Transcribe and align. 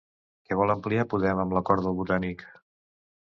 Què 0.49 0.55
vol 0.59 0.73
ampliar 0.75 1.03
Podem 1.11 1.43
en 1.43 1.53
l'Acord 1.57 1.87
del 1.87 1.97
Botànic? 1.99 2.45